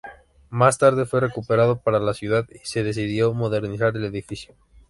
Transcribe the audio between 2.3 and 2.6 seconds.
y